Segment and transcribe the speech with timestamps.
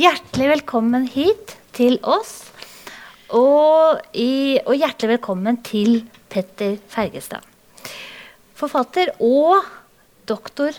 [0.00, 2.46] Hjertelig velkommen hit til oss.
[3.36, 5.98] Og, i, og hjertelig velkommen til
[6.32, 7.44] Petter Fergestad.
[8.56, 9.66] Forfatter og
[10.30, 10.78] doktor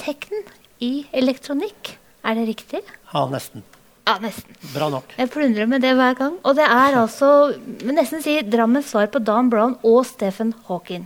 [0.00, 0.46] tekn
[0.80, 1.92] i elektronikk.
[2.24, 2.80] Er det riktig?
[3.12, 3.66] Ja, nesten.
[4.08, 4.56] Ja, nesten.
[4.72, 5.12] Bra nok.
[5.18, 6.40] Jeg plundrer med det hver gang.
[6.40, 7.32] Og det er altså
[7.84, 11.04] nesten si Drammens svar på Dan Brown og Stephen Hawking.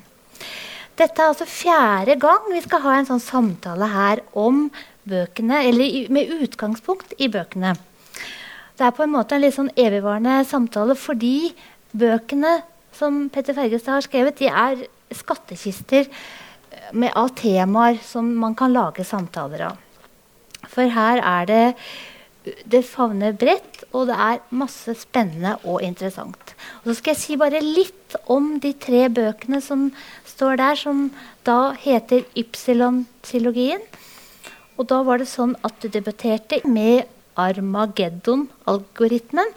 [0.97, 4.69] Dette er altså fjerde gang vi skal ha en sånn samtale her om
[5.09, 7.75] bøkene, eller med utgangspunkt i bøkene.
[8.77, 11.53] Det er på en måte en litt sånn evigvarende samtale fordi
[11.97, 12.59] bøkene
[12.97, 14.85] som Petter Fergestad har skrevet, de er
[15.17, 16.11] skattkister
[16.93, 19.81] med, av temaer som man kan lage samtaler av.
[20.69, 21.65] For her er det
[22.71, 26.55] det favner bredt, og det er masse spennende og interessant.
[26.85, 29.89] Og så skal jeg si bare litt om de tre bøkene som
[30.29, 31.09] står der, som
[31.49, 33.83] da heter Ypsilon-trilogien.
[34.77, 37.05] Og da var det sånn at du debatterte med
[37.41, 39.49] Armageddon-algoritmen.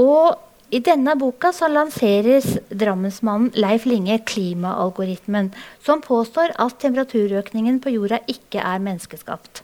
[0.00, 0.24] Og
[0.68, 5.48] i denne boka så lanseres drammensmannen Leif Linge klimaalgoritmen,
[5.84, 9.62] som påstår at temperaturøkningen på jorda ikke er menneskeskapt.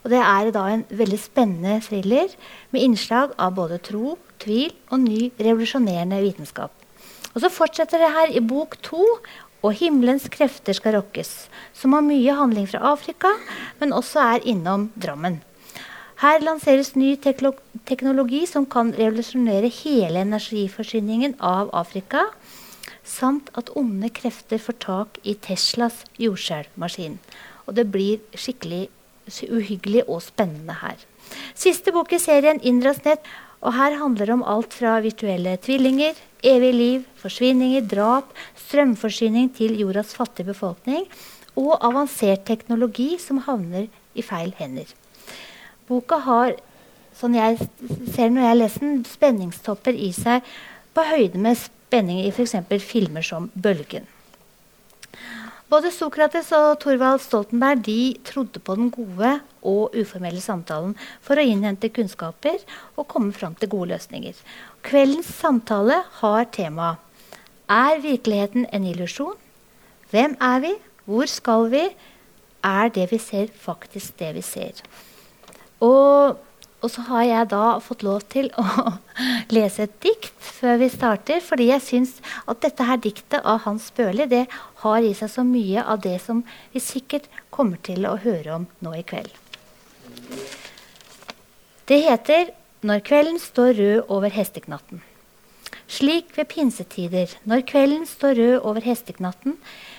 [0.00, 2.28] Og det er da en veldig spennende thriller
[2.72, 6.72] med innslag av både tro, tvil og ny revolusjonerende vitenskap.
[7.34, 9.04] Og så fortsetter det her i bok to,
[9.62, 13.28] og 'Himmelens krefter skal rokkes', som har mye handling fra Afrika,
[13.80, 15.42] men også er innom Drammen.
[16.20, 17.16] Her lanseres ny
[17.86, 22.26] teknologi som kan revolusjonere hele energiforsyningen av Afrika,
[23.04, 27.18] samt at onde krefter får tak i Teslas jordskjelvmaskin.
[27.66, 28.88] Og det blir skikkelig
[29.48, 30.98] uhyggelig og spennende her.
[31.54, 33.24] Siste bok i serien, 'Indras nett',
[33.62, 36.14] og her handler det om alt fra virtuelle tvillinger,
[36.46, 38.32] evig liv, forsvinninger, drap,
[38.66, 41.06] strømforsyning til jordas fattige befolkning
[41.58, 44.86] og avansert teknologi som havner i feil hender.
[45.88, 46.54] Boka har,
[47.18, 47.58] sånn jeg
[48.14, 50.46] ser når jeg leser den, spenningstopper i seg
[50.94, 52.56] på høyde med spenning i f.eks.
[52.86, 54.08] filmer som 'Bølgen'.
[55.70, 61.44] Både Sokrates og Thorvald Stoltenberg de trodde på den gode og uformelle samtalen for å
[61.46, 62.58] innhente kunnskaper
[62.96, 64.34] og komme fram til gode løsninger.
[64.82, 66.96] Kveldens samtale har temaet
[67.70, 69.36] Er virkeligheten en illusjon?
[70.10, 70.74] Hvem er vi?
[71.04, 71.82] Hvor skal vi?
[72.64, 74.82] Er det vi ser, faktisk det vi ser?
[75.80, 76.38] Og
[76.80, 78.64] og så har jeg da fått lov til å
[79.56, 82.14] lese et dikt før vi starter, fordi jeg syns
[82.48, 84.46] at dette her diktet av Hans Børli det
[84.84, 86.40] har i seg så mye av det som
[86.72, 89.32] vi sikkert kommer til å høre om nå i kveld.
[91.90, 95.02] Det heter 'Når kvelden står rød over hesteknatten'.
[95.86, 99.58] Slik ved pinsetider, når kvelden står rød over hesteknatten,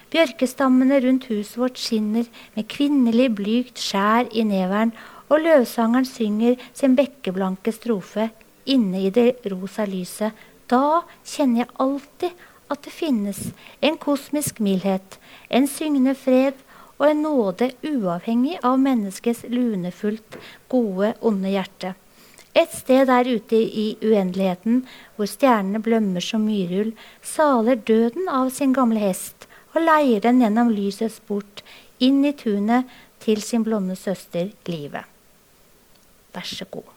[0.10, 2.26] bjørkestammene rundt huset vårt skinner
[2.56, 4.96] med kvinnelig blygt skjær i neveren
[5.30, 8.32] og løvsangeren synger sin bekkeblanke strofe
[8.66, 10.34] inne i det rosa lyset,
[10.66, 13.40] da kjenner jeg alltid at det finnes
[13.82, 16.58] en kosmisk mildhet, en syngende fred
[16.98, 20.40] og en nåde uavhengig av menneskets lunefullt
[20.72, 21.94] gode, onde hjerte.
[22.52, 24.82] Et sted der ute i uendeligheten,
[25.16, 26.92] hvor stjernene blømmer som myrull,
[27.24, 31.64] saler døden av sin gamle hest og leier den gjennom lysets bort,
[32.04, 32.90] inn i tunet
[33.24, 35.08] til sin blonde søster Livet.
[36.36, 36.90] Vær så god.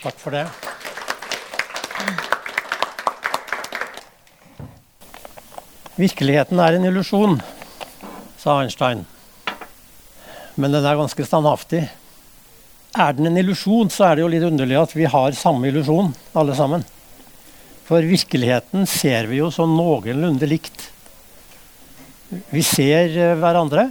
[0.00, 0.46] Takk for det.
[5.96, 7.36] Virkeligheten er en illusjon,
[8.40, 9.04] sa Einstein.
[10.56, 11.84] Men den er ganske standhaftig.
[12.94, 16.12] Er den en illusjon, så er det jo litt underlig at vi har samme illusjon,
[16.38, 16.84] alle sammen.
[17.84, 20.88] For virkeligheten ser vi jo sånn noenlunde likt.
[22.54, 23.90] Vi ser eh, hverandre.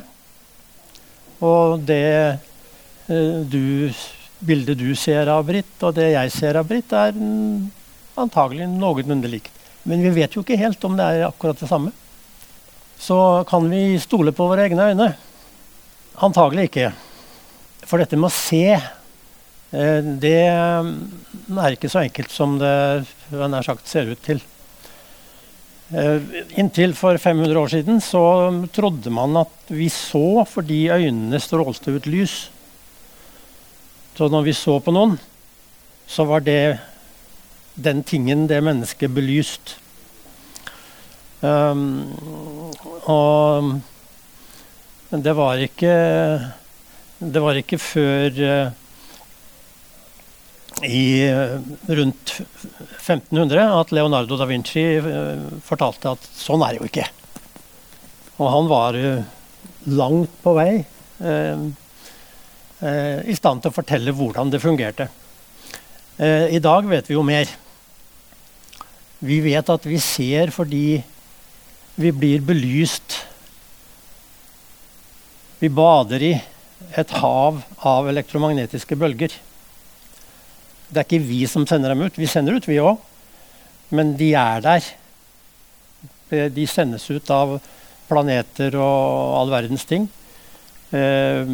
[1.44, 2.04] Og det
[3.08, 3.92] Eh, du,
[4.40, 7.18] bildet du ser av Britt, og det jeg ser av Britt, er
[8.20, 9.52] antagelig noenlunde likt.
[9.84, 11.92] Men vi vet jo ikke helt om det er akkurat det samme.
[13.00, 13.18] Så
[13.50, 15.10] kan vi stole på våre egne øyne?
[16.24, 16.94] Antagelig ikke.
[17.94, 22.72] For dette med å se, eh, det er ikke så enkelt som det
[23.30, 24.40] nær sagt ser ut til.
[25.94, 28.24] Eh, inntil for 500 år siden så
[28.74, 32.50] trodde man at vi så fordi øynene strålte ut lys.
[34.18, 35.14] Så når vi så på noen,
[36.10, 36.80] så var det
[37.78, 39.76] den tingen, det mennesket, belyst.
[41.46, 42.10] Um,
[43.06, 43.78] og
[45.14, 45.94] det var ikke
[47.24, 48.74] Det var ikke før uh,
[50.84, 56.90] i uh, rundt 1500 at Leonardo da Vinci uh, fortalte at sånn er det jo
[56.92, 57.08] ikke.
[58.42, 59.00] Og han var
[59.94, 60.72] langt på vei.
[61.24, 61.72] Uh,
[62.84, 65.10] eh, i stand til å fortelle hvordan det fungerte.
[66.18, 67.50] Eh, I dag vet vi jo mer.
[69.24, 71.02] Vi vet at vi ser fordi
[71.96, 73.20] vi blir belyst.
[75.62, 76.34] Vi bader i
[76.98, 79.34] et hav av elektromagnetiske bølger.
[80.90, 82.20] Det er ikke vi som sender dem ut.
[82.20, 83.00] Vi sender ut, vi òg.
[83.94, 84.90] Men de er der.
[86.54, 87.58] De sendes ut av
[88.10, 90.08] planeter og all verdens ting.
[90.94, 91.50] Eh,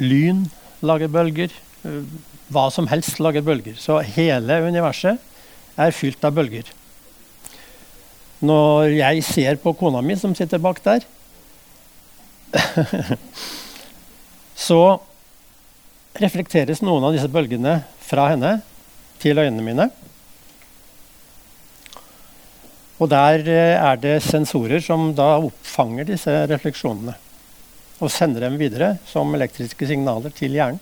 [0.00, 0.44] lyn
[0.84, 1.54] lager bølger.
[1.84, 2.02] Eh,
[2.50, 3.76] hva som helst lager bølger.
[3.80, 5.20] Så hele universet
[5.80, 6.68] er fylt av bølger.
[8.40, 11.04] Når jeg ser på kona mi som sitter bak der,
[14.60, 15.00] så
[16.20, 18.58] reflekteres noen av disse bølgene fra henne
[19.22, 19.88] til øynene mine.
[23.00, 27.14] Og der eh, er det sensorer som da oppfanger disse refleksjonene.
[28.00, 30.80] Og sender dem videre som elektriske signaler til hjernen.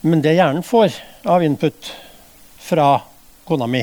[0.00, 0.94] Men det hjernen får
[1.28, 1.90] av input
[2.64, 2.94] fra
[3.48, 3.82] kona mi,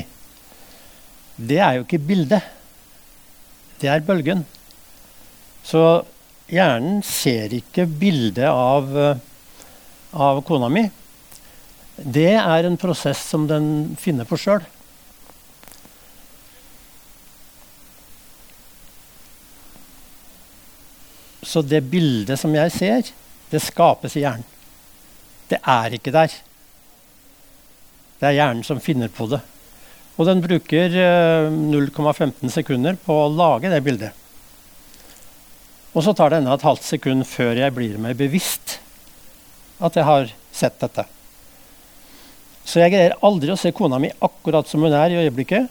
[1.38, 2.45] det er jo ikke bildet.
[3.78, 4.42] Det er bølgen.
[5.62, 5.81] Så
[6.51, 9.17] hjernen ser ikke bildet av, eh,
[10.13, 10.89] av kona mi.
[11.97, 14.63] Det er en prosess som den finner på sjøl.
[21.47, 23.11] Så det bildet som jeg ser,
[23.50, 24.45] det skapes i hjernen.
[25.47, 26.33] Det er ikke der.
[28.19, 29.39] Det er hjernen som finner på det.
[30.17, 34.26] Og den bruker 0,15 eh, sekunder på å lage det bildet.
[35.97, 38.77] Og så tar det enda et halvt sekund før jeg blir meg bevisst
[39.81, 41.07] at jeg har sett dette.
[42.67, 45.69] Så jeg greier aldri å se kona mi akkurat som hun er i øyeblikket.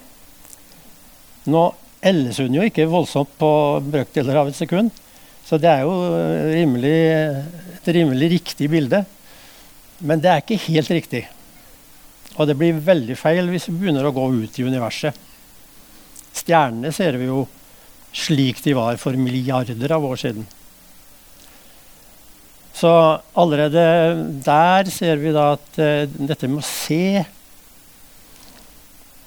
[1.47, 1.63] Nå
[2.07, 3.51] elles hun jo ikke voldsomt på
[3.87, 4.91] brøkdeler av et sekund,
[5.47, 5.95] så det er jo
[6.51, 6.97] rimelig,
[7.79, 9.05] et rimelig riktig bilde.
[10.03, 11.23] Men det er ikke helt riktig.
[12.37, 15.15] Og det blir veldig feil hvis vi begynner å gå ut i universet.
[16.37, 17.45] Stjernene ser vi jo
[18.17, 20.47] slik de var for milliarder av år siden.
[22.77, 22.91] Så
[23.33, 23.83] allerede
[24.45, 27.25] der ser vi da at uh, dette med å se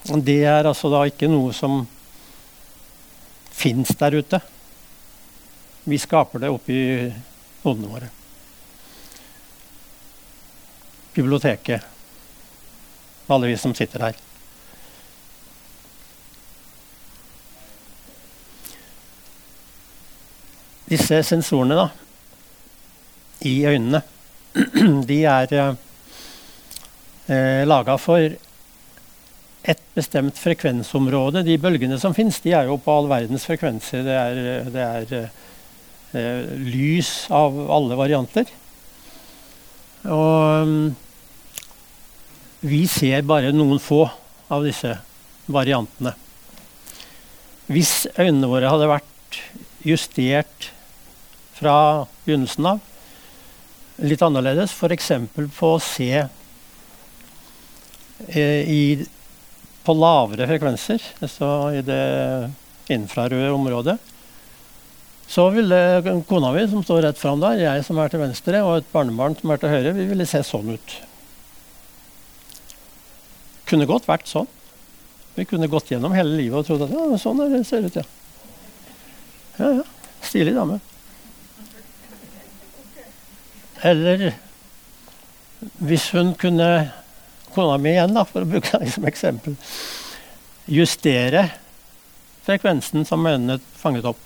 [0.09, 1.81] Det er altså da ikke noe som
[3.59, 4.39] fins der ute.
[5.89, 6.77] Vi skaper det oppi
[7.65, 8.09] hodene våre.
[11.13, 11.83] Biblioteket.
[13.29, 14.28] Alle vi som sitter her.
[20.89, 21.87] Disse sensorene da,
[23.45, 24.01] i øynene,
[25.09, 25.53] de er
[27.29, 28.23] eh, laga for
[29.69, 31.43] et bestemt frekvensområde.
[31.45, 34.01] De bølgene som fins, er jo på all verdens frekvenser.
[34.07, 38.49] Det er, det er eh, lys av alle varianter.
[40.07, 40.95] Og um,
[42.65, 44.05] vi ser bare noen få
[44.49, 44.95] av disse
[45.51, 46.15] variantene.
[47.69, 49.41] Hvis øynene våre hadde vært
[49.85, 50.71] justert
[51.59, 51.75] fra
[52.25, 52.79] begynnelsen av,
[53.99, 55.11] litt annerledes, f.eks.
[55.57, 56.11] på å se
[58.27, 59.05] eh, i,
[59.83, 62.03] på lavere frekvenser, altså i det
[62.93, 63.97] infrarøde området,
[65.29, 68.79] så ville kona mi, som står rett fram der, jeg som er til venstre, og
[68.79, 70.95] et barnebarn som er til høyre, vi ville se sånn ut.
[73.69, 74.49] Kunne godt vært sånn.
[75.35, 77.99] Vi kunne gått gjennom hele livet og trodd at ja, sånn er det ser ut,
[77.99, 78.05] ja.
[79.59, 79.85] Ja, ja.
[80.25, 80.79] Stilig dame.
[83.85, 84.31] Eller
[85.83, 86.69] hvis hun kunne
[87.49, 89.55] Kona mi igjen, da, for å bruke det som eksempel.
[90.69, 91.47] Justere
[92.45, 94.19] frekvensen som øynene fanget opp.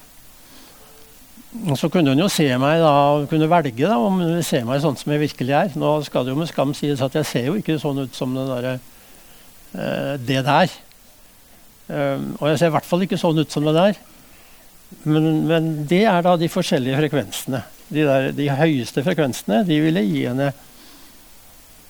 [1.69, 2.93] Og så kunne hun jo se meg da,
[3.29, 5.75] kunne velge da, om hun vil se meg sånn som jeg virkelig er.
[5.79, 8.33] Nå skal det jo med skam sies at jeg ser jo ikke sånn ut som
[8.35, 8.81] det, der,
[10.19, 10.73] det der.
[11.87, 14.01] Um, og jeg ser i hvert fall ikke sånn ut som det der.
[15.05, 17.63] Men, men det er da de forskjellige frekvensene.
[17.93, 20.49] De, der, de høyeste frekvensene de ville gi henne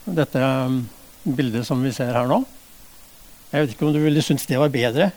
[0.04, 0.82] dette um,
[1.24, 2.42] bildet som vi ser her nå.
[3.50, 5.08] Jeg vet ikke om du ville synes det var bedre.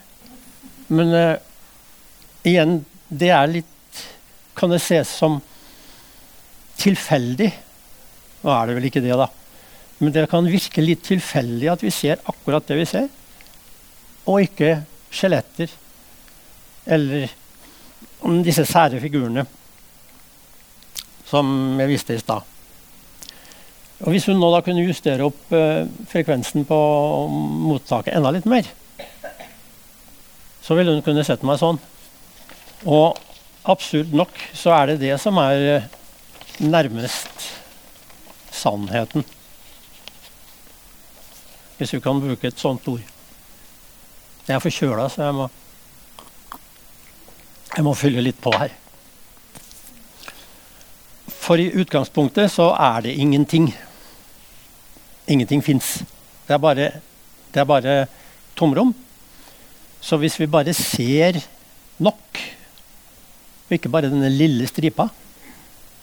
[0.87, 1.33] Men uh,
[2.47, 2.79] igjen,
[3.09, 4.03] det er litt
[4.57, 5.37] kan det ses som
[6.81, 7.49] tilfeldig.
[8.41, 9.27] Nå er det vel ikke det, da.
[9.99, 13.09] Men det kan virke litt tilfeldig at vi ser akkurat det vi ser,
[14.27, 14.79] og ikke
[15.13, 15.71] skjeletter
[16.87, 17.29] eller
[18.45, 19.45] disse sære figurene
[21.27, 22.45] som jeg viste i stad.
[24.05, 26.77] Og Hvis hun nå da kunne justere opp eh, frekvensen på
[27.67, 28.67] mottaket enda litt mer,
[30.61, 31.79] så ville hun kunne sett meg sånn.
[32.85, 33.17] Og
[33.67, 35.87] absurd nok så er det det som er eh,
[36.61, 37.49] nærmest
[38.53, 39.25] sannheten.
[41.77, 43.01] Hvis vi kan bruke et sånt ord.
[44.47, 45.47] Jeg er forkjøla, så jeg må,
[47.73, 48.71] jeg må fylle litt på her.
[51.47, 53.69] For i utgangspunktet så er det ingenting.
[55.31, 56.01] Ingenting fins.
[56.47, 57.93] Det, det, er bare
[58.55, 58.91] tomrom.
[60.03, 61.39] Så hvis vi bare ser
[62.03, 62.41] nok,
[63.67, 65.07] og ikke bare denne lille stripa,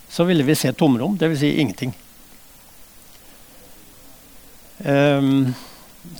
[0.08, 1.38] så ville vi se tomrom, dvs.
[1.42, 1.92] Si ingenting.
[4.84, 5.52] Um,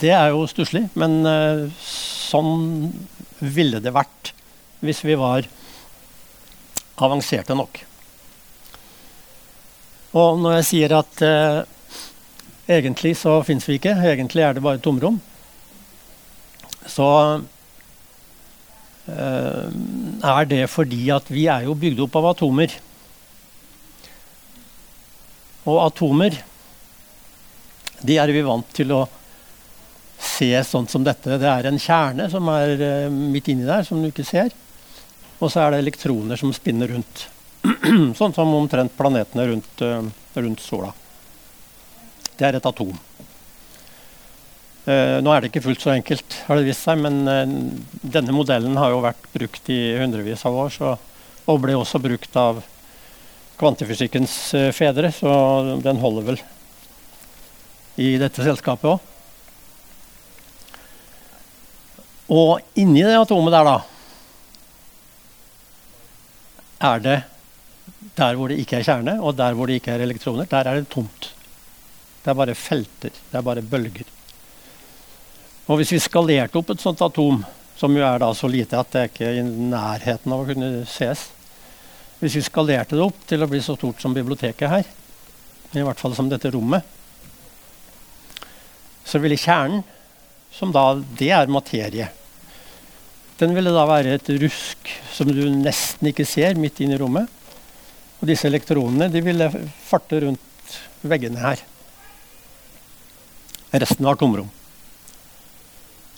[0.01, 2.93] det er jo stusslig, men uh, sånn
[3.41, 4.33] ville det vært
[4.85, 5.49] hvis vi var
[7.01, 7.85] avanserte nok.
[10.15, 11.61] Og når jeg sier at eh,
[12.71, 15.19] egentlig så fins vi ikke, egentlig er det bare tomrom,
[16.87, 17.09] så
[19.11, 19.69] eh,
[20.35, 22.79] er det fordi at vi er jo bygd opp av atomer.
[25.65, 26.43] Og atomer
[28.05, 29.05] de er vi vant til å
[30.21, 31.39] se sånn som dette.
[31.41, 34.53] Det er en kjerne som er uh, midt inni der, som du ikke ser.
[35.41, 37.25] Og så er det elektroner som spinner rundt.
[38.19, 40.05] sånn som omtrent planetene rundt, uh,
[40.37, 40.93] rundt, sola.
[42.35, 42.93] Det er et atom.
[44.85, 47.25] Uh, nå er det ikke fullt så enkelt, har det vist seg, men
[48.03, 50.75] denne modellen har jo vært brukt i hundrevis av år.
[50.75, 50.95] Så,
[51.45, 52.61] og ble også brukt av
[53.61, 54.37] kvantefysikkens
[54.75, 55.33] fedre, så
[55.85, 56.41] den holder vel
[58.03, 59.11] i dette selskapet òg.
[62.35, 63.77] Og inni det atomet der, da,
[66.85, 67.19] er det
[68.17, 70.81] der hvor det ikke er kjerne, og der hvor det ikke er elektroner, der er
[70.81, 71.31] det tomt.
[72.25, 73.13] Det er bare felter.
[73.13, 74.09] Det er bare bølger.
[75.69, 77.43] Og hvis vi skalerte opp et sånt atom,
[77.77, 80.85] som jo er da så lite at det er ikke i nærheten av å kunne
[80.87, 81.27] ses
[82.21, 84.87] Hvis vi skalerte det opp til å bli så stort som biblioteket her,
[85.75, 86.85] i hvert fall som dette rommet,
[89.05, 89.83] så ville kjernen,
[90.55, 92.07] som da det er materie,
[93.41, 97.27] den ville da være et rusk som du nesten ikke ser midt inne i rommet.
[98.25, 99.51] Og disse elektronene de ville
[99.85, 101.61] farte rundt veggene her.
[103.75, 104.49] Resten var tomrom.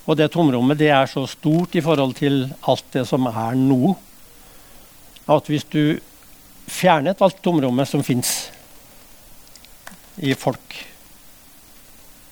[0.06, 3.96] Og det tomrommet det er så stort i forhold til alt det som er nå,
[5.34, 5.98] at hvis du
[6.70, 8.52] fjernet alt tomrommet som fins
[10.22, 10.78] i folk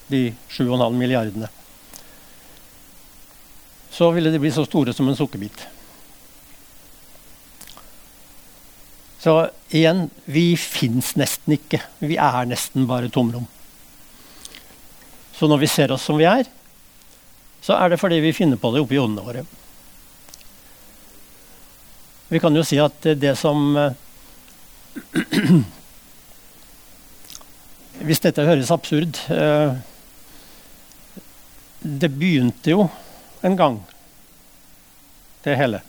[0.07, 1.51] de 7,5 milliardene.
[3.91, 5.67] Så ville de bli så store som en sukkerbit.
[9.25, 11.79] Så igjen vi fins nesten ikke.
[12.05, 13.47] Vi er nesten bare tomrom.
[15.33, 16.45] Så når vi ser oss som vi er,
[17.65, 19.47] så er det fordi vi finner på det oppi hodene våre.
[22.29, 23.65] Vi kan jo si at det som
[28.05, 29.73] Hvis dette høres absurd eh,
[31.81, 32.89] det begynte jo
[33.45, 33.81] en gang,
[35.45, 35.81] det hele.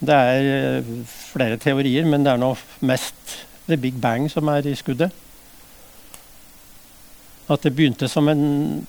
[0.00, 0.46] Det er
[0.80, 2.54] eh, flere teorier, men det er nå
[2.88, 3.34] mest
[3.68, 5.12] The Big Bang som er i skuddet.
[7.50, 8.86] At det begynte som en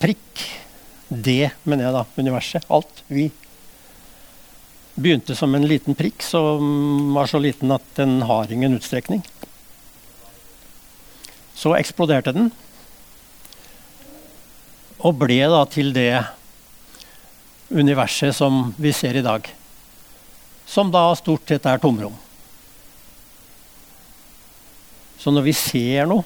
[0.00, 0.42] prikk.
[1.10, 2.02] Det, mener jeg da.
[2.18, 2.66] Universet.
[2.72, 3.04] Alt.
[3.06, 3.28] Vi.
[4.96, 9.22] Begynte som en liten prikk som var så liten at den har ingen utstrekning.
[11.54, 12.50] Så eksploderte den.
[15.00, 16.24] Og ble da til det
[17.70, 19.46] universet som vi ser i dag.
[20.70, 22.14] Som da stort sett er tomrom.
[25.18, 26.22] Så når vi ser noe,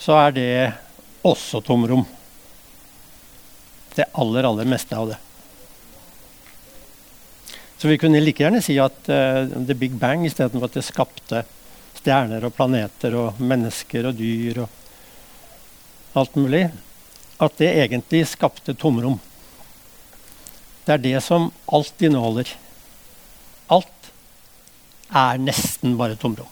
[0.00, 0.54] så er det
[1.24, 2.06] også tomrom.
[3.94, 5.18] Det aller, aller meste av det.
[7.76, 11.44] Så vi kunne like gjerne si at uh, the big bang istedenfor at det skapte
[12.00, 16.64] stjerner og planeter og mennesker og dyr og alt mulig,
[17.36, 19.20] at det egentlig skapte tomrom.
[20.84, 22.50] Det er det som alt inneholder.
[23.72, 24.10] Alt
[25.08, 26.50] er nesten bare tomrom.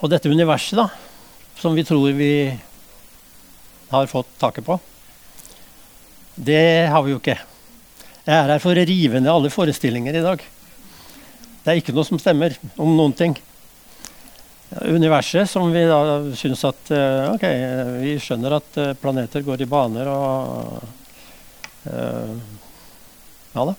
[0.00, 0.88] Og dette universet, da,
[1.60, 2.32] som vi tror vi
[3.90, 4.76] har fått taket på,
[6.36, 7.38] det har vi jo ikke.
[8.26, 10.42] Jeg er her for å rive ned alle forestillinger i dag.
[11.64, 13.36] Det er ikke noe som stemmer om noen ting.
[14.70, 17.44] Universet, som vi da syns at eh, Ok,
[18.02, 20.80] vi skjønner at eh, planeter går i baner og
[21.86, 22.32] uh,
[23.54, 23.76] Ja da.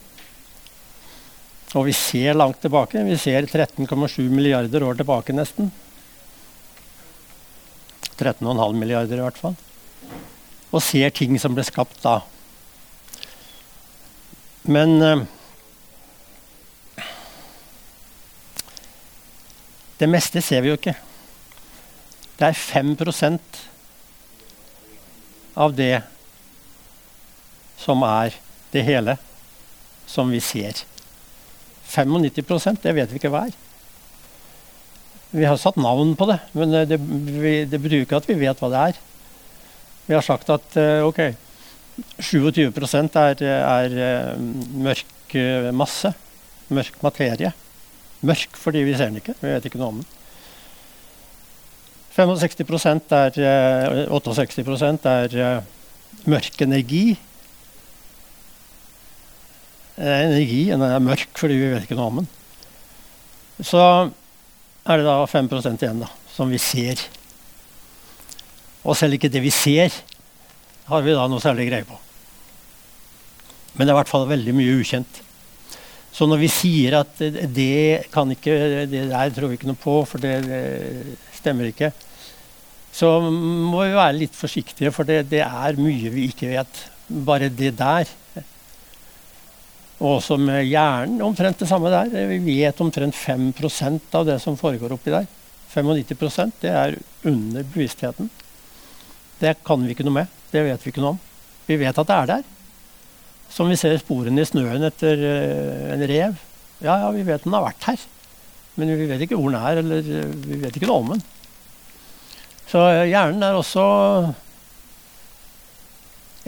[1.76, 3.04] Og vi ser langt tilbake.
[3.04, 5.68] Vi ser 13,7 milliarder år tilbake, nesten.
[8.18, 9.58] 13,5 milliarder i hvert fall.
[10.72, 12.22] og ser ting som ble skapt da.
[14.68, 15.22] Men eh,
[19.98, 20.94] Det meste ser vi jo ikke.
[22.38, 23.62] Det er 5%
[25.58, 26.04] av det
[27.82, 28.36] som er
[28.74, 29.18] det hele,
[30.10, 30.84] som vi ser.
[31.88, 33.58] 95% det vet vi ikke hva er.
[35.34, 37.00] Vi har satt navn på det, men det,
[37.72, 39.02] det betyr ikke at vi vet hva det er.
[40.08, 41.20] Vi har sagt at uh, ok,
[42.22, 44.46] 27 er, er uh,
[44.88, 45.38] mørk
[45.76, 46.14] masse.
[46.72, 47.52] Mørk materie.
[48.28, 49.38] Mørk fordi vi ser den ikke.
[49.42, 50.14] Vi vet ikke noe om den.
[52.18, 53.36] 65% er
[54.10, 55.36] 68% er
[56.26, 57.04] mørk energi.
[59.98, 62.32] Energi, den er mørk fordi vi vet ikke noe om den.
[63.62, 63.84] Så
[64.88, 67.02] er det da 5 igjen da, som vi ser.
[68.88, 69.94] Og selv ikke det vi ser,
[70.88, 71.98] har vi da noe særlig greie på.
[73.76, 75.22] Men det er i hvert fall veldig mye ukjent.
[76.18, 78.54] Så når vi sier at det kan ikke,
[78.90, 81.92] det der tror vi ikke noe på, for det, det stemmer ikke,
[82.98, 86.80] så må vi være litt forsiktige, for det, det er mye vi ikke vet.
[87.28, 88.10] Bare det der.
[90.02, 92.10] Og også med hjernen omtrent det samme der.
[92.32, 95.30] Vi vet omtrent 5% av det som foregår oppi der.
[95.70, 96.98] 95% det er
[97.30, 98.32] under bevisstheten.
[99.38, 100.38] Det kan vi ikke noe med.
[100.50, 101.26] Det vet vi ikke noe om.
[101.70, 102.54] Vi vet at det er der.
[103.54, 106.38] Som vi ser sporene i snøen etter uh, en rev.
[106.84, 108.04] Ja, ja, vi vet den har vært her.
[108.78, 111.24] Men vi vet ikke hvor den er, eller uh, vi vet ikke noe om den.
[112.68, 113.86] Så uh, hjernen er også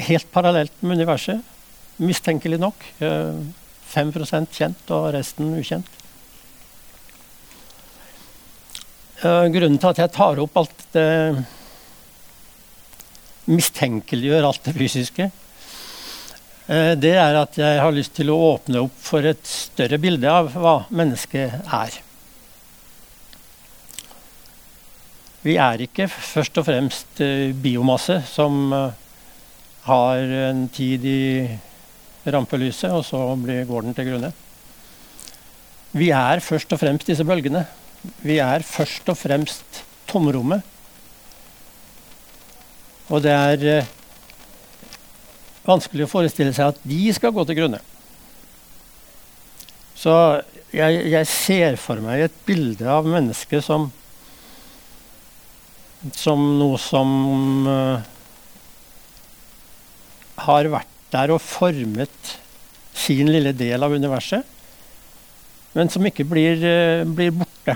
[0.10, 1.56] helt parallelt med universet
[2.00, 2.86] mistenkelig nok.
[3.89, 5.89] 5% kjent og resten ukjent.
[9.20, 11.10] Grunnen til at jeg tar opp alt det
[13.50, 15.49] Mistenkeliggjør alt det fysiske, eh,
[16.69, 20.51] det er at jeg har lyst til å åpne opp for et større bilde av
[20.53, 21.95] hva mennesket er.
[25.39, 28.95] Vi er ikke først og fremst eh, biomasse som eh,
[29.86, 31.21] har en tid i
[32.27, 34.34] rampelyset, og så blir, går den til grunne.
[35.95, 37.63] Vi er først og fremst disse bølgene.
[38.19, 39.79] Vi er først og fremst
[40.12, 40.60] tomrommet.
[43.08, 43.95] Og det er eh,
[45.69, 47.79] vanskelig å forestille seg at de skal gå til grunne.
[49.99, 50.13] Så
[50.71, 53.89] jeg, jeg ser for meg et bilde av mennesket som
[56.15, 57.10] som noe som
[57.67, 57.99] uh,
[60.45, 62.36] har vært der og formet
[62.95, 64.45] sin lille del av universet,
[65.75, 67.75] men som ikke blir, uh, blir borte.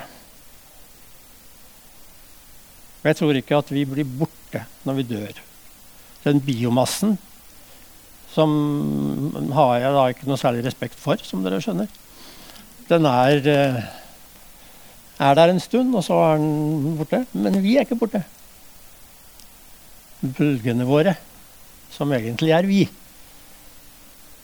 [3.04, 5.40] jeg tror ikke at vi blir borte når vi dør.
[6.24, 7.18] Den biomassen
[8.34, 11.92] som har jeg da ikke noe særlig respekt for, som dere skjønner.
[12.90, 13.84] Den er, eh,
[15.20, 17.26] er der en stund, og så er den borte.
[17.34, 18.24] Men vi er ikke borte.
[20.24, 21.16] Bølgene våre,
[21.92, 22.88] som egentlig er vi,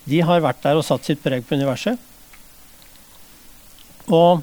[0.10, 1.98] de har vært der og satt sitt preg på universet.
[4.10, 4.42] Og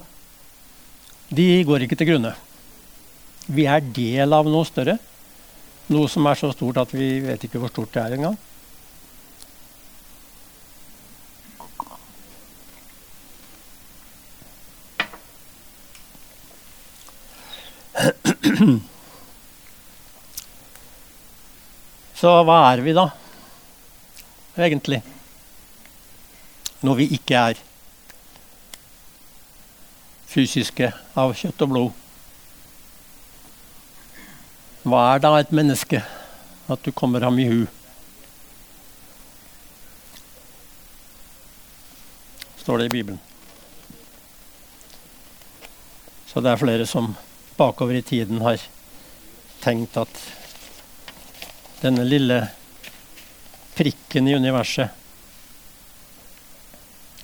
[1.35, 2.35] de går ikke til grunne.
[3.51, 4.99] Vi er del av noe større.
[5.91, 8.39] Noe som er så stort at vi vet ikke hvor stort det er engang.
[22.21, 23.11] Så hva er vi da,
[24.57, 25.03] egentlig?
[26.87, 27.61] når vi ikke er
[30.31, 32.03] fysiske av kjøtt og blod.
[34.87, 36.03] Hva er da et menneske?
[36.71, 37.61] At du kommer ham i hu.
[42.61, 43.21] Står det i Bibelen.
[46.27, 47.14] Så det er flere som
[47.57, 48.61] bakover i tiden har
[49.64, 50.21] tenkt at
[51.81, 52.38] denne lille
[53.77, 55.03] prikken i universet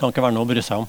[0.03, 0.89] kan ikke være noe å bry seg om.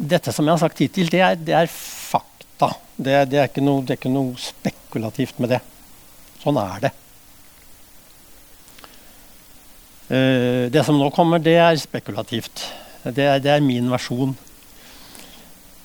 [0.00, 2.70] Dette som jeg har sagt hittil, det er, det er fakta.
[2.96, 5.60] Det, det, er noe, det, er ikke noe, spekulativt med det.
[6.40, 6.92] Sånn er det.
[10.10, 12.64] Uh, det som nå kommer, det er spekulativt.
[13.04, 14.36] Det er, det er min versjon.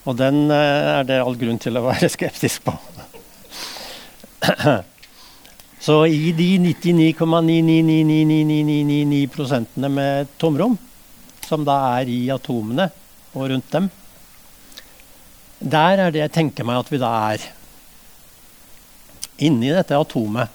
[0.06, 2.74] Og den uh, er det all grunn til å være skeptisk på.
[5.86, 10.78] Så i de 99,9999999 prosentene med tomrom,
[11.46, 12.90] som da er i atomene
[13.36, 13.90] og rundt dem,
[15.60, 17.42] der er det jeg tenker meg at vi da er.
[19.38, 20.48] inni dette atomet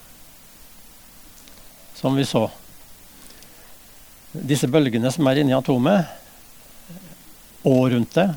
[1.94, 2.50] som vi så
[4.30, 6.06] Disse bølgene som er inni atomet,
[7.66, 8.28] og rundt det,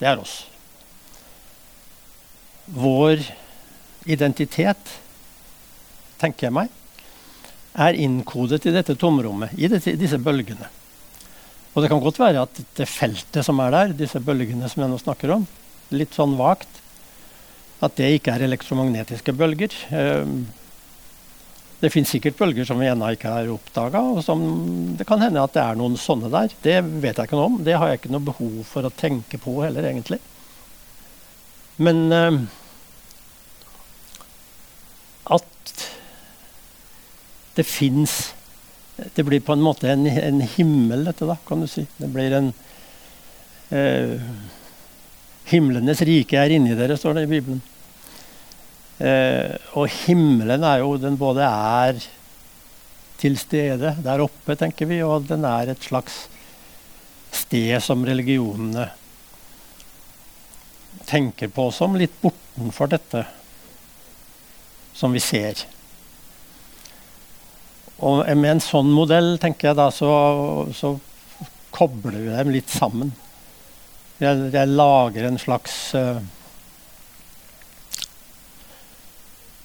[0.00, 0.44] det er oss.
[2.74, 3.20] Vår
[4.08, 4.94] identitet,
[6.20, 6.72] tenker jeg meg,
[7.74, 10.70] er innkodet i dette tomrommet, i dette, disse bølgene.
[11.74, 14.92] Og det kan godt være at det feltet som er der, disse bølgene som jeg
[14.92, 15.46] nå snakker om,
[15.94, 16.80] litt sånn vagt,
[17.84, 19.74] at det ikke er elektromagnetiske bølger.
[19.92, 20.44] Ehm,
[21.84, 24.00] det fins sikkert bølger som vi ennå ikke har oppdaga.
[24.96, 26.54] Det kan hende at det er noen sånne der.
[26.64, 27.58] Det vet jeg ikke noe om.
[27.66, 30.20] Det har jeg ikke noe behov for å tenke på heller, egentlig.
[31.76, 32.38] Men uh,
[35.34, 35.84] at
[37.56, 38.32] det fins
[38.94, 41.82] Det blir på en måte en, en, himmel, dette, da, kan du si.
[41.98, 42.52] Det blir en
[43.74, 44.26] uh,
[45.50, 47.58] Himlenes rike er inni dere, står det i Bibelen.
[49.02, 51.98] Eh, og himmelen er jo Den både er
[53.18, 56.26] til stede der oppe, tenker vi, og den er et slags
[57.34, 58.90] sted som religionene
[61.08, 63.24] tenker på som litt bortenfor dette
[64.94, 65.64] som vi ser.
[68.04, 70.10] Og med en sånn modell, tenker jeg da, så,
[70.74, 70.94] så
[71.74, 73.12] kobler vi dem litt sammen.
[74.22, 76.20] Jeg, jeg lager en slags uh,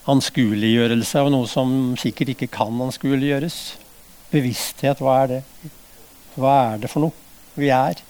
[0.10, 3.60] anskueliggjørelse av noe som sikkert ikke kan anskueliggjøres.
[4.34, 5.41] Bevissthet, hva er det?
[6.39, 8.02] Hva er det for noe vi er?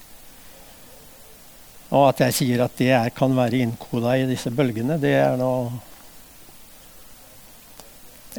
[1.90, 5.38] Og at jeg sier at det er, kan være innkoda i disse bølgene, det er
[5.40, 5.52] nå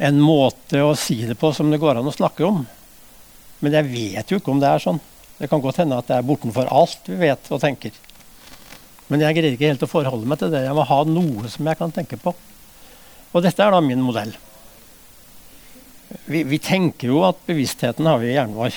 [0.02, 2.62] en måte å si det på som det går an å snakke om.
[3.60, 5.00] Men jeg vet jo ikke om det er sånn.
[5.36, 7.92] Det kan godt hende at det er bortenfor alt vi vet og tenker.
[9.12, 10.64] Men jeg greier ikke helt å forholde meg til det.
[10.64, 12.32] Jeg må ha noe som jeg kan tenke på.
[13.32, 14.34] Og dette er da min modell.
[16.28, 18.76] Vi, vi tenker jo at bevisstheten har vi i hjernen vår.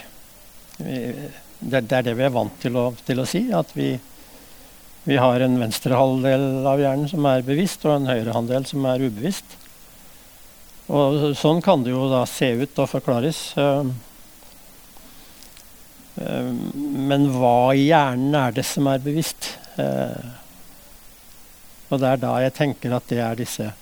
[0.78, 3.44] Det, det, er det vi er vant til å, til å si.
[3.56, 3.92] At vi,
[5.04, 8.88] vi, har en venstre halvdel av hjernen som er bevisst, og en høyre halvdel som
[8.92, 9.60] er ubevisst.
[10.86, 13.42] Og sånn kan det jo da se ut og forklares.
[13.58, 13.88] Uh,
[16.16, 19.56] men hva i hjernen er det som er bevisst?
[19.76, 20.36] Uh,
[21.90, 23.74] og det er da jeg tenker at det er disse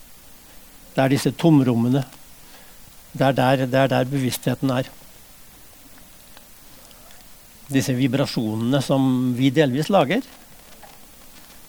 [0.94, 2.04] det er disse tomrommene.
[3.14, 4.90] Det er der, det er der bevisstheten er.
[7.74, 10.26] Disse vibrasjonene som vi delvis lager.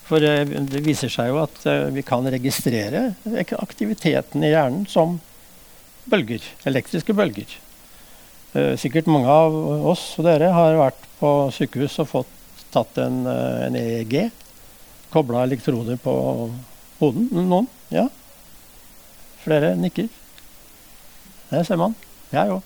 [0.05, 3.15] For eh, det viser seg jo at eh, vi kan registrere
[3.57, 5.19] aktiviteten i hjernen som
[6.11, 6.45] bølger.
[6.69, 7.57] Elektriske bølger.
[8.53, 9.57] Eh, sikkert mange av
[9.95, 14.19] oss og dere har vært på sykehus og fått tatt en, en EEG.
[15.15, 16.15] Kobla elektroder på
[16.99, 17.29] hoden.
[17.33, 17.69] Noen?
[17.95, 18.09] Ja.
[19.45, 20.09] Flere nikker.
[21.51, 21.95] Det ser man.
[22.33, 22.63] Jeg òg.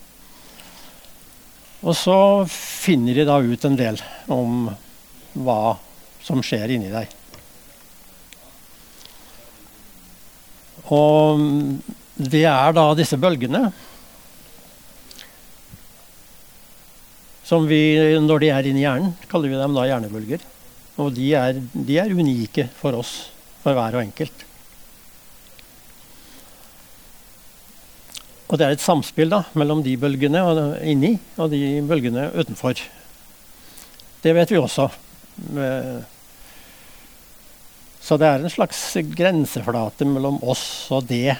[1.78, 2.18] Og så
[2.50, 4.00] finner de da ut en del
[4.34, 4.70] om
[5.38, 5.76] hva
[6.24, 7.10] som skjer inni deg.
[10.94, 11.42] Og
[12.18, 13.68] det er da disse bølgene
[17.48, 17.80] som vi,
[18.20, 20.42] når de er inni hjernen, kaller vi dem da hjernebølger.
[21.00, 23.30] Og de er, de er unike for oss,
[23.62, 24.44] for hver og enkelt.
[28.48, 30.40] Og det er et samspill da, mellom de bølgene
[30.88, 32.80] inni og de bølgene utenfor.
[34.24, 34.88] Det vet vi også.
[38.00, 38.80] Så det er en slags
[39.12, 41.36] grenseflate mellom oss og det.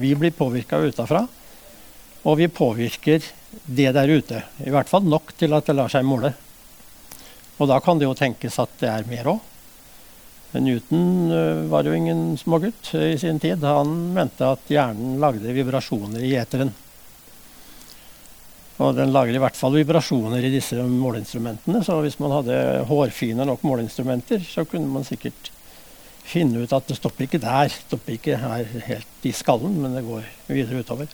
[0.00, 1.26] Vi blir påvirka utafra,
[2.24, 3.20] og vi påvirker
[3.66, 4.40] det der ute.
[4.64, 6.32] I hvert fall nok til at det lar seg måle.
[7.60, 9.49] Og da kan det jo tenkes at det er mer òg.
[10.58, 13.62] Newton eh, var jo ingen smågutt i sin tid.
[13.62, 16.72] Han mente at hjernen lagde vibrasjoner i eteren.
[18.80, 21.82] Og den lager i hvert fall vibrasjoner i disse måleinstrumentene.
[21.84, 22.58] Så hvis man hadde
[22.88, 25.52] hårfine nok måleinstrumenter, så kunne man sikkert
[26.24, 27.68] finne ut at det stopper ikke der.
[27.68, 31.12] Det stopper ikke her helt i skallen, men det går videre utover.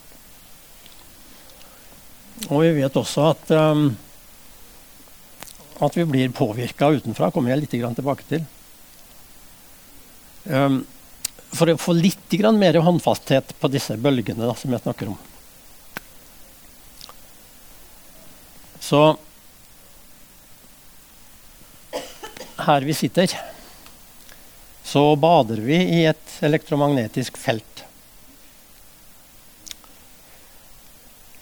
[2.47, 3.89] Og vi vet også at, um,
[5.83, 7.33] at vi blir påvirka utenfra.
[7.35, 8.47] kommer jeg litt tilbake til.
[10.47, 10.85] Um,
[11.57, 15.19] for å få litt mer håndfasthet på disse bølgene da, som jeg snakker om.
[18.81, 19.17] Så
[22.67, 23.33] her vi sitter,
[24.87, 27.85] så bader vi i et elektromagnetisk felt.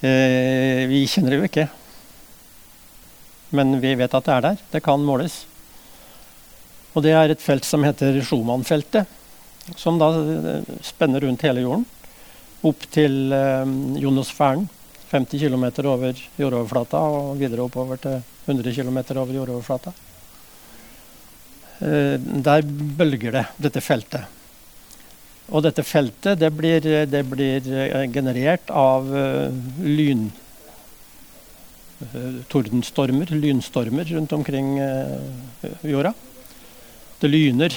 [0.04, 1.66] Eh, vi kjenner det jo ikke,
[3.56, 4.64] men vi vet at det er der.
[4.72, 5.44] Det kan måles.
[6.94, 9.20] Og det er et felt som heter Schumann-feltet.
[9.76, 11.87] som da eh, spenner rundt hele jorden.
[12.64, 14.66] Opp til eh, jonosfæren,
[15.11, 19.92] 50 km over jordoverflata, og videre oppover til 100 km over jordoverflata.
[21.80, 22.62] Eh, der
[23.00, 24.30] bølger det, dette feltet.
[25.52, 30.30] Og dette feltet det blir, det blir eh, generert av uh, lyn...
[32.50, 34.74] Tordenstormer, lynstormer rundt omkring
[35.88, 36.11] jorda.
[37.24, 37.72] Det lyner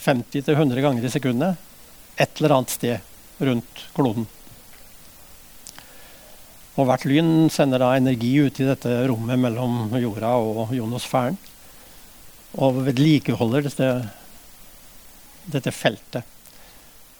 [0.00, 1.58] 50-100 ganger i sekundet
[2.16, 4.24] et eller annet sted rundt kloden.
[6.72, 11.36] Og hvert lyn sender da energi ut i dette rommet mellom jorda og jonosfæren.
[12.56, 13.88] Og vedlikeholder dette,
[15.52, 16.24] dette feltet.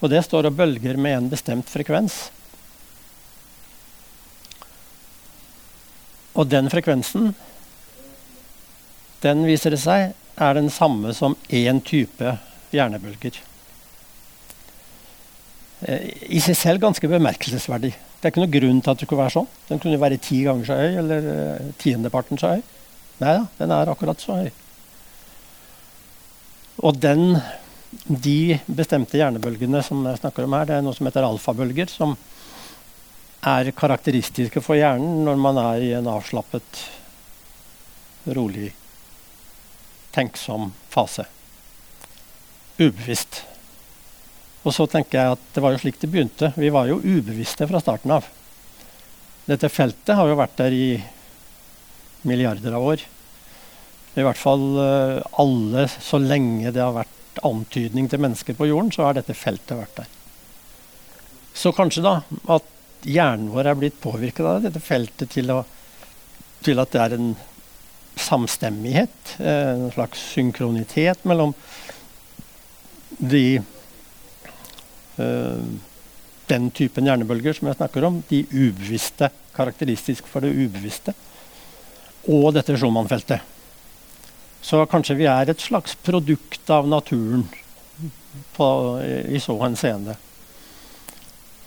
[0.01, 2.17] Og det står og bølger med en bestemt frekvens.
[6.33, 7.35] Og den frekvensen,
[9.21, 12.37] den viser det seg, er den samme som én type
[12.75, 13.39] hjernebølger.
[15.81, 17.93] Eh, I seg selv ganske bemerkelsesverdig.
[18.19, 19.53] Det er ikke noe grunn til at det skulle være sånn.
[19.69, 22.65] Den kunne være ti ganger så høy, eller uh, tiendeparten så høy.
[23.23, 24.49] Nei da, den er akkurat så høy.
[26.87, 27.39] Og den
[28.05, 32.17] de bestemte hjernebølgene som jeg snakker om her, det er noe som heter alfabølger, som
[33.49, 36.83] er karakteristiske for hjernen når man er i en avslappet,
[38.35, 38.73] rolig,
[40.15, 41.27] tenksom fase.
[42.79, 43.43] Ubevisst.
[44.67, 46.53] Og så tenker jeg at det var jo slik det begynte.
[46.57, 48.27] Vi var jo ubevisste fra starten av.
[49.49, 50.89] Dette feltet har jo vært der i
[52.29, 53.05] milliarder av år.
[54.19, 58.91] I hvert fall uh, alle så lenge det har vært antydning til mennesker på jorden,
[58.93, 60.11] så har dette feltet vært der.
[61.55, 62.15] Så kanskje da
[62.55, 62.67] at
[63.07, 65.63] hjernen vår er blitt påvirket av dette feltet til, å,
[66.67, 67.31] til at det er en
[68.21, 71.55] samstemmighet, eh, en slags synkronitet mellom
[73.19, 73.63] de
[75.19, 75.63] øh,
[76.49, 81.15] den typen hjernebølger som jeg snakker om, de ubevisste, karakteristisk for det ubevisste,
[82.29, 83.43] og dette Schumann-feltet.
[84.63, 87.45] Så kanskje vi er et slags produkt av naturen
[88.57, 88.67] på,
[89.29, 90.17] i så henseende.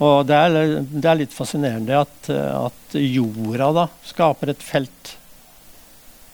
[0.01, 5.15] Og det er, det er, litt fascinerende at, at, jorda da skaper et felt.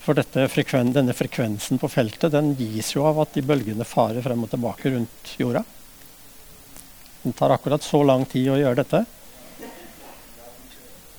[0.08, 4.46] For frekven, denne frekvensen på feltet den gis jo av at de bølgene farer frem
[4.46, 5.66] og tilbake rundt jorda.
[7.26, 9.02] Den tar akkurat så lang tid å gjøre dette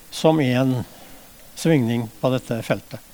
[0.09, 0.72] som én
[1.59, 3.05] svingning på dette feltet.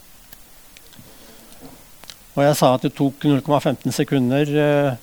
[2.34, 5.02] Og jeg sa at det tok 0,15 sekunder eh,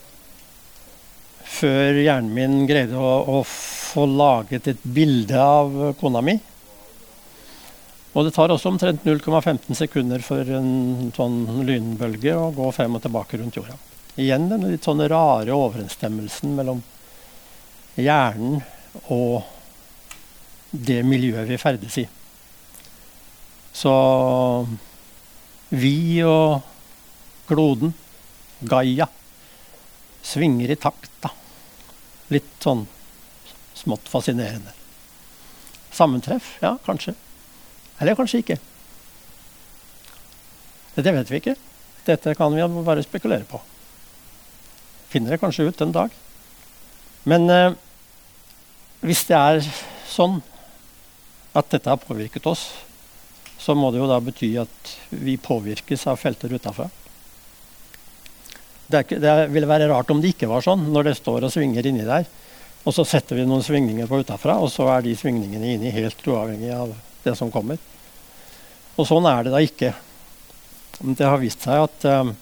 [1.51, 6.37] før hjernen min greide å, å, få laget et bilde av kona mi.
[8.11, 13.05] Og det tar også omtrent 0,15 sekunder for en sånn lynbølge å gå frem og
[13.05, 13.77] tilbake rundt jorda.
[14.19, 16.81] Igjen den litt sånn rare overensstemmelsen mellom
[17.95, 18.59] hjernen
[19.07, 19.47] og
[20.71, 22.05] det miljøet vi ferdes i.
[23.71, 23.93] Så
[25.71, 26.59] vi og
[27.47, 27.95] kloden,
[28.67, 29.07] Gaia,
[30.23, 31.11] svinger i takt.
[31.23, 31.31] da.
[32.31, 32.85] Litt sånn
[33.75, 34.75] smått fascinerende.
[35.95, 36.57] Sammentreff?
[36.61, 37.15] Ja, kanskje.
[38.01, 38.57] Eller kanskje ikke.
[40.97, 41.55] Det vet vi ikke.
[42.05, 43.61] Dette kan vi bare spekulere på.
[45.11, 46.13] Finner det kanskje ut en dag.
[47.29, 47.75] Men eh,
[49.05, 49.61] hvis det er
[50.09, 50.39] sånn
[51.57, 52.71] at dette har påvirket oss,
[53.61, 56.87] så må det jo da bety at vi påvirkes av felter utafra.
[58.91, 61.85] Det, det, ville være rart om det ikke var sånn, når det står og svinger
[61.87, 62.25] inni der.
[62.81, 66.25] Og så setter vi noen svingninger på utafra, og så er de svingningene inni helt
[66.25, 67.77] uavhengig av det som kommer.
[69.01, 69.95] Og sånn er det da ikke.
[71.01, 72.35] Det har vist seg at, um,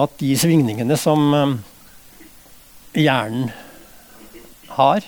[0.00, 1.58] at de svingningene som um,
[2.96, 3.50] hjernen
[4.72, 5.04] har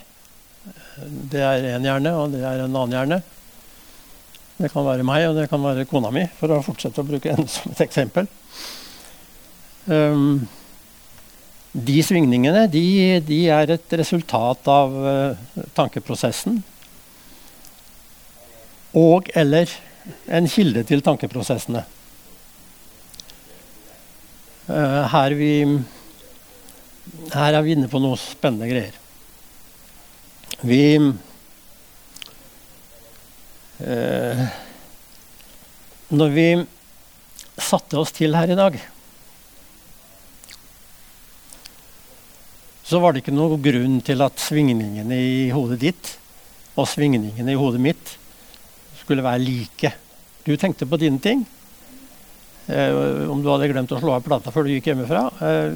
[1.31, 3.19] Det er én hjerne, og det er en annen hjerne.
[4.59, 7.33] Det kan være meg, og det kan være kona mi, for å fortsette å bruke
[7.33, 8.29] henne som et eksempel.
[9.88, 10.45] Um,
[11.75, 12.85] de svingningene de,
[13.27, 16.61] de, er et resultat av uh, tankeprosessen.
[18.95, 19.73] Og eller
[20.27, 21.85] en kilde til tankeprosessene.
[24.64, 25.53] Uh, her, vi,
[27.35, 28.97] her er vi inne på noe spennende greier.
[30.64, 31.12] Vi uh,
[36.14, 36.49] Når vi
[37.61, 38.81] satte oss til her i dag
[42.85, 46.11] så var det ikke noen grunn til at svingningene i hodet ditt
[46.77, 48.12] og svingningene i hodet mitt
[49.05, 49.93] skulle være like.
[50.45, 51.45] Du tenkte på dine ting.
[52.67, 55.27] Eh, om du hadde glemt å slå av plata før du gikk hjemmefra.
[55.45, 55.75] Eh,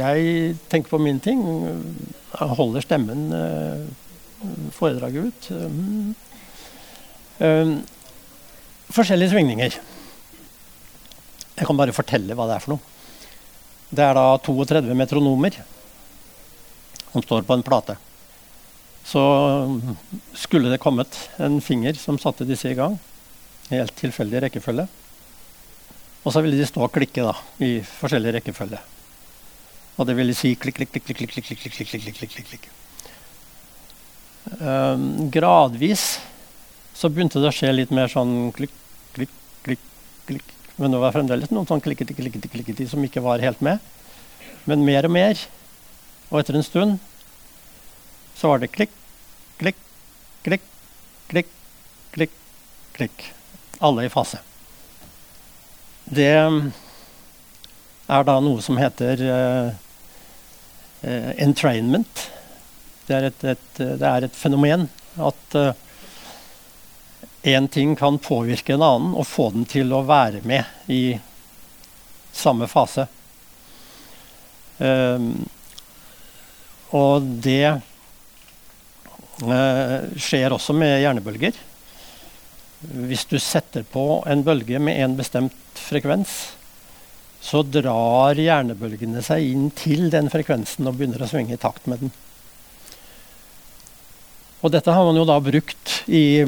[0.00, 1.42] jeg tenker på mine ting.
[2.32, 3.82] Jeg holder stemmen eh,
[4.76, 5.50] foredraget ut.
[7.44, 7.74] Eh,
[8.90, 9.80] forskjellige svingninger.
[11.60, 12.86] Jeg kan bare fortelle hva det er for noe.
[13.90, 15.56] Det er da 32 metronomer
[17.10, 17.98] som står på en plate.
[19.10, 19.22] Så
[20.38, 22.94] skulle det kommet en finger som satte disse i gang,
[23.70, 24.86] i helt tilfeldig rekkefølge.
[26.20, 27.32] Og så ville de stå og klikke da,
[27.64, 28.78] i forskjellig rekkefølge.
[29.98, 32.68] Og det ville si klikk, klikk, klikk, klikk, klikk, klikk, klikk, klikk, klikk, klikk, klikk.
[34.60, 36.20] Um, gradvis
[36.96, 38.72] så begynte det å skje litt mer sånn klikk,
[39.16, 39.34] klikk,
[39.66, 39.82] klikk,
[40.28, 40.54] klikk.
[40.80, 43.82] Men det var fremdeles noen sånn klikketi, klikketi, klikketi som ikke var helt med.
[44.70, 45.40] Men mer og mer.
[46.30, 47.00] Og etter en stund
[48.38, 48.92] så var det klikk,
[49.60, 49.80] klikk,
[50.42, 50.64] klikk,
[51.28, 51.52] klikk,
[52.14, 52.36] klikk,
[52.96, 53.26] klikk.
[53.80, 54.40] Alle i fase.
[56.04, 56.32] Det
[58.10, 59.68] er da noe som heter uh,
[61.04, 62.26] uh, entrainment.
[63.06, 64.88] Det er et, et, det er et fenomen
[65.20, 65.56] at
[67.44, 71.18] én uh, ting kan påvirke en annen og få den til å være med i
[72.32, 73.06] samme fase.
[74.78, 75.48] Um,
[76.96, 77.80] og det
[79.40, 81.56] skjer også med hjernebølger.
[82.80, 86.54] Hvis du setter på en bølge med en bestemt frekvens,
[87.40, 92.04] så drar hjernebølgene seg inn til den frekvensen og begynner å svinge i takt med
[92.04, 92.12] den.
[94.60, 96.44] Og dette har man jo da brukt i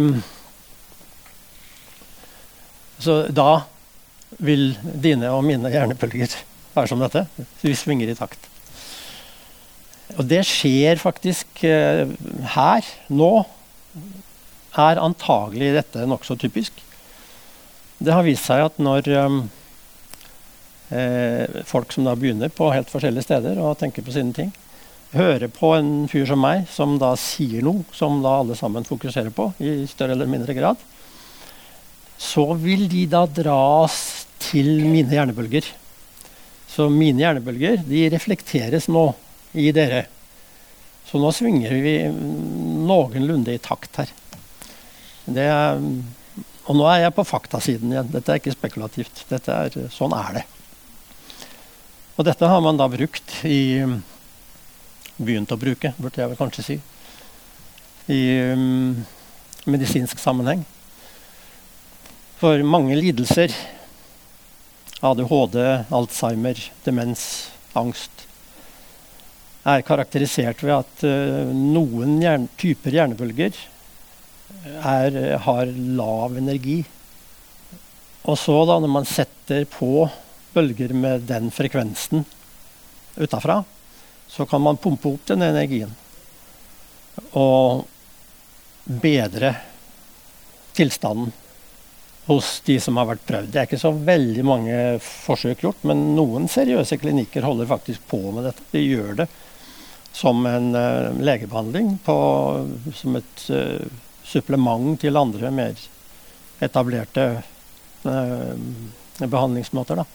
[3.03, 3.65] Så da
[4.39, 6.37] vil dine og mine hjernebølger
[6.77, 7.25] være som dette.
[7.65, 8.52] Vi svinger i takt.
[10.19, 12.09] Og det skjer faktisk eh,
[12.55, 13.33] her, nå.
[14.73, 16.73] Er antagelig dette nokså typisk.
[18.03, 19.09] Det har vist seg at når
[20.93, 24.51] eh, folk som da begynner på helt forskjellige steder og tenker på sine ting,
[25.13, 29.33] hører på en fyr som meg, som da sier noe som da alle sammen fokuserer
[29.35, 30.81] på i større eller mindre grad,
[32.23, 35.67] så vil de da dras til mine hjernebølger.
[36.73, 39.11] Så mine hjernebølger de reflekteres nå
[39.53, 40.07] i dere.
[41.09, 44.13] Så nå svinger vi noenlunde i takt her.
[45.29, 45.83] Er,
[46.67, 48.11] og nå er jeg på faktasiden igjen.
[48.15, 49.25] Dette er ikke spekulativt.
[49.31, 50.47] Er, sånn er det.
[52.17, 53.61] Og dette har man da brukt i
[55.23, 56.77] begynt å bruke, burde jeg vel kanskje si,
[58.11, 58.21] i
[58.53, 58.97] um,
[59.71, 60.65] medisinsk sammenheng.
[62.41, 63.55] For mange lidelser,
[65.03, 65.59] ADHD,
[65.95, 67.25] Alzheimer, demens,
[67.79, 68.22] angst,
[69.63, 73.55] er karakterisert ved at uh, noen hjern typer hjernebølger
[74.83, 76.83] er, har lav energi.
[78.31, 80.07] Og så, da, når man setter på
[80.53, 82.25] bølger med den frekvensen
[83.17, 83.63] utafra,
[84.29, 85.93] så kan man pumpe opp den energien
[87.37, 87.85] og
[88.85, 89.53] bedre
[90.73, 91.33] tilstanden
[92.29, 93.51] hos de som har vært prøvd.
[93.51, 98.21] Det er ikke så veldig mange forsøk gjort, men noen seriøse klinikker holder faktisk på
[98.31, 98.65] med dette.
[98.73, 99.29] De gjør det
[100.13, 102.17] som en uh, legebehandling, på,
[102.95, 103.85] som et uh,
[104.25, 105.79] supplement til andre mer
[106.63, 107.29] etablerte
[108.05, 108.55] uh,
[109.23, 110.03] behandlingsmåter.
[110.03, 110.07] da.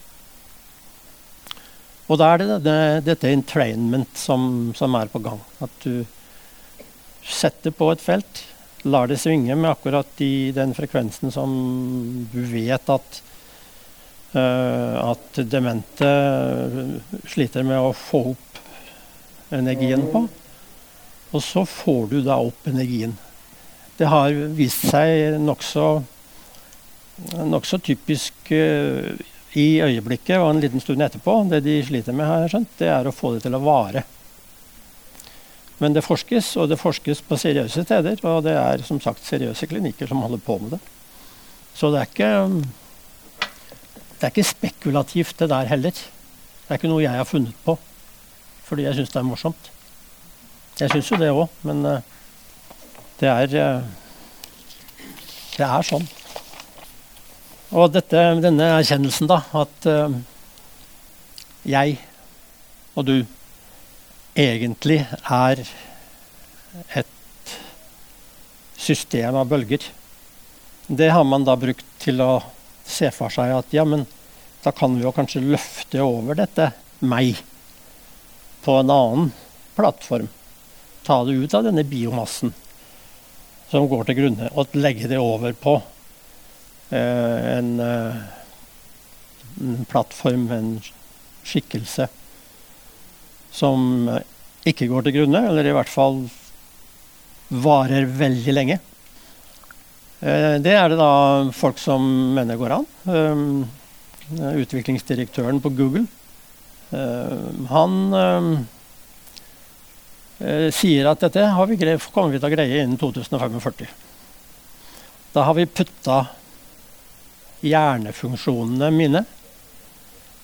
[2.08, 2.78] Og da er det, det
[3.10, 5.40] dette entrainment som, som, er på gang.
[5.60, 6.06] At du
[7.28, 8.44] setter på et felt,
[8.88, 11.50] lar det svinge med akkurat i den frekvensen som
[12.32, 13.22] du vet at
[14.32, 16.12] uh, at demente
[17.28, 18.47] sliter med å få opp
[19.54, 20.26] energien på.
[21.30, 23.16] Og så får du da opp energien.
[23.98, 25.88] Det har vist seg nokså
[27.48, 29.10] nok typisk uh,
[29.58, 31.34] i øyeblikket og en liten stund etterpå.
[31.50, 34.04] Det de sliter med, har jeg skjønt, det er å få det til å vare.
[35.78, 38.22] Men det forskes, og det forskes på seriøse steder.
[38.26, 40.80] Og det er som sagt seriøse klinikker som holder på med det.
[41.74, 42.30] Så det er ikke,
[44.18, 45.94] det er ikke spekulativt, det der heller.
[45.94, 47.78] Det er ikke noe jeg har funnet på
[48.68, 49.70] fordi jeg syns det er morsomt.
[50.78, 52.00] Jeg syns jo det òg, men uh,
[53.18, 53.88] det er uh,
[55.56, 56.04] Det er sånn.
[57.74, 60.14] Og dette, denne erkjennelsen, da, at uh,
[61.68, 61.98] jeg
[62.98, 63.16] og du
[64.38, 65.64] egentlig er
[66.94, 67.54] et
[68.78, 69.82] system av bølger,
[70.88, 72.38] det har man da brukt til å
[72.88, 74.06] se for seg at ja, men
[74.64, 76.70] da kan vi jo kanskje løfte over dette
[77.04, 77.36] meg
[78.64, 79.30] på en annen
[79.76, 80.28] plattform.
[81.06, 82.52] Ta det ut av denne biomassen
[83.68, 85.78] som går til grunne, og legge det over på
[86.90, 88.14] Eh, en, eh,
[89.60, 90.80] en plattform, en
[91.44, 92.08] skikkelse,
[93.50, 94.08] som
[94.68, 96.22] ikke går til grunne, eller i hvert fall
[97.48, 98.78] varer veldig lenge.
[100.20, 102.88] Eh, det er det da folk som mener går an.
[103.04, 106.06] Eh, utviklingsdirektøren på Google.
[106.94, 108.66] Eh, han
[110.70, 111.76] sier at dette vi
[112.14, 113.88] kommer vi til å greie innen 2045.
[115.34, 116.20] Da har vi putta
[117.66, 119.24] hjernefunksjonene mine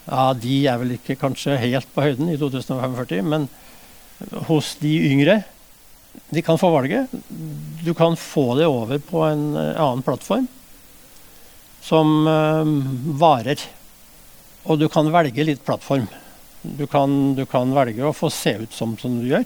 [0.09, 3.47] Ja, de er vel ikke kanskje helt på høyden i 2045, men
[4.51, 5.39] hos de yngre
[6.35, 7.11] de kan få valget.
[7.85, 10.51] Du kan få det over på en eh, annen plattform
[11.85, 12.25] som
[13.21, 13.61] varer.
[14.65, 16.07] Og du kan velge litt plattform.
[16.65, 19.45] Du kan, du kan, velge å få se ut som, som du gjør.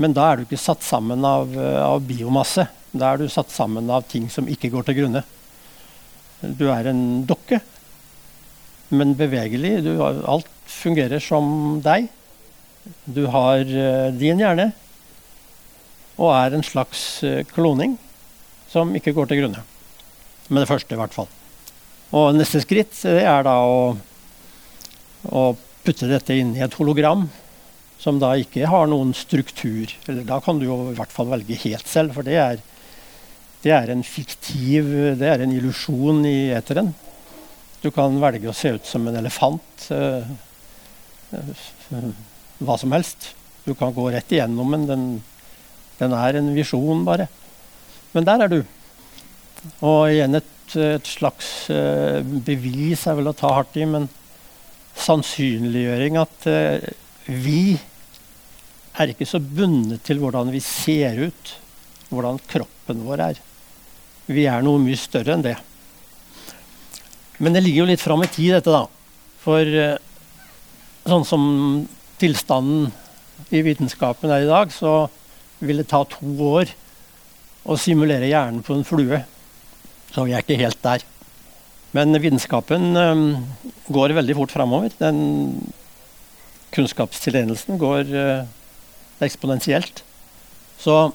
[0.00, 2.64] Men da er du ikke satt sammen av, eh, av, biomasse.
[2.90, 5.22] Da er du satt sammen av ting som ikke går til grunne.
[6.40, 7.60] Du er en dokke,
[8.88, 9.82] men bevegelig.
[9.84, 12.08] Du, alt fungerer som deg.
[13.04, 14.70] Du har uh, din hjerne
[16.16, 17.98] og er en slags uh, kloning
[18.72, 19.66] som ikke går til grunne.
[20.48, 21.28] Med det første, i hvert fall.
[22.16, 23.82] Og neste skritt er da å,
[25.28, 25.44] å
[25.84, 27.28] putte dette inn i et hologram
[28.00, 29.92] som da ikke har noen struktur.
[30.08, 32.60] Eller da kan du jo i hvert fall velge helt selv, for det er,
[33.60, 34.88] det er en fiktiv
[35.20, 36.94] Det er en illusjon i eteren.
[37.80, 39.88] Du kan velge å se ut som en elefant.
[39.92, 40.24] Øh,
[42.60, 43.34] hva som helst.
[43.64, 44.88] Du kan gå rett igjennom den.
[44.88, 45.04] Den
[46.00, 47.28] den er en visjon, bare.
[48.14, 48.60] Men der er du.
[49.84, 54.08] Og igjen et, et slags uh, bevis er vel å ta hardt i, men
[55.04, 56.90] sannsynliggjøring at uh,
[57.30, 57.78] vi
[59.00, 61.54] er ikke så bundet til hvordan vi ser ut,
[62.10, 63.40] hvordan kroppen vår er.
[64.30, 65.56] Vi er noe mye større enn det.
[67.40, 68.84] Men det ligger jo litt fram i tid, dette, da.
[69.40, 69.96] For uh,
[71.08, 71.44] sånn som
[72.20, 72.90] tilstanden
[73.50, 75.08] i vitenskapen er i dag, så
[75.60, 76.70] vil det ta to år
[77.68, 79.22] å simulere hjernen på en flue.
[80.10, 81.04] Så vi er ikke helt der.
[81.96, 83.24] Men vitenskapen um,
[83.90, 84.92] går veldig fort framover.
[85.00, 85.18] Den
[86.70, 88.44] kunnskapstilegnelsen går uh,
[89.24, 90.04] eksponentielt.
[90.78, 91.10] Så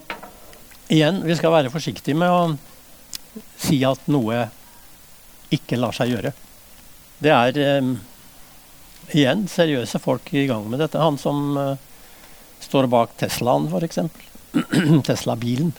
[0.92, 4.46] igjen, vi skal være forsiktige med å si at noe
[5.56, 6.36] ikke lar seg gjøre.
[7.24, 7.96] Det er um,
[9.16, 11.00] igjen seriøse folk i gang med dette.
[11.00, 11.76] Han som uh,
[12.64, 14.04] står bak Teslaen, f.eks.
[15.08, 15.72] Tesla-bilen.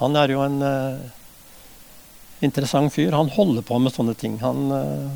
[0.00, 1.23] Han er jo en uh,
[2.44, 3.12] interessant fyr.
[3.12, 4.38] Han holder på med sånne ting.
[4.42, 5.10] Han, uh,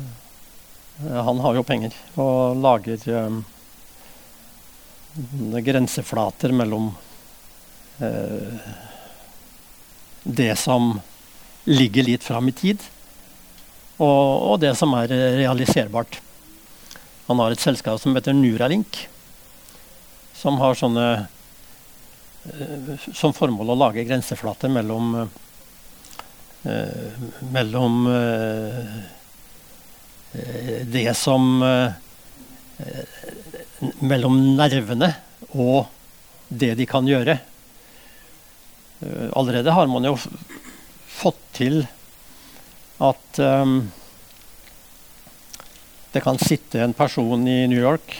[1.25, 3.41] han har jo penger og lager um,
[5.65, 6.91] grenseflater mellom
[8.01, 8.69] uh,
[10.23, 10.97] det som
[11.69, 12.83] ligger litt fram i tid,
[13.99, 16.21] og, og, det som er realiserbart.
[17.27, 19.03] Han har et selskap som heter Nuralink,
[20.35, 21.29] som har sånne uh,
[23.13, 25.29] som formål å lage grenseflater mellom
[27.53, 28.97] mellom eh,
[30.83, 31.61] det som
[34.03, 35.07] Mellom nervene
[35.55, 35.87] og
[36.51, 37.37] det de kan gjøre.
[39.39, 40.17] Allerede har man jo
[41.19, 41.79] fått til
[42.99, 43.91] at um,
[46.11, 48.15] det kan sitte en person i New York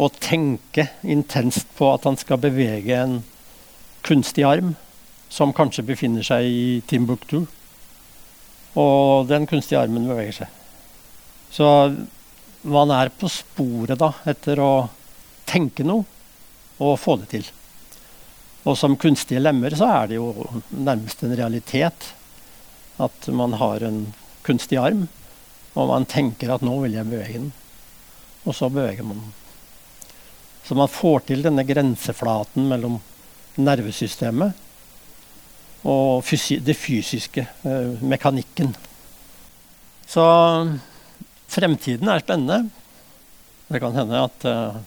[0.00, 3.18] og tenke intenst på at han skal bevege en
[4.06, 4.74] kunstig arm
[5.30, 7.44] som kanskje befinner seg i Timbuktu.
[8.78, 10.56] Og den kunstige armen beveger seg.
[11.50, 11.66] Så
[12.62, 14.72] man er på sporet da, etter å
[15.48, 16.04] tenke noe
[16.80, 17.46] og få det til.
[18.68, 20.30] Og som kunstige lemmer så er det jo
[20.70, 22.12] nærmest en realitet
[23.00, 24.02] at man har en
[24.44, 25.06] kunstig arm,
[25.72, 27.52] og man tenker at nå vil jeg bevege den.
[28.44, 29.36] Og så beveger man den.
[30.66, 33.00] Så man får til denne grenseflaten mellom
[33.60, 34.58] nervesystemet
[35.84, 38.74] og fysi det fysiske, eh, mekanikken.
[40.10, 40.24] Så
[41.48, 42.70] fremtiden er spennende.
[43.70, 44.80] Det kan hende at uh,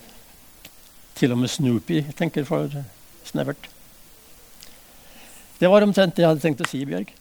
[1.16, 2.68] til og med Snoopy tenker for
[3.24, 3.70] snevert.
[5.60, 7.14] Det var omtrent det jeg hadde tenkt å si, Bjørg.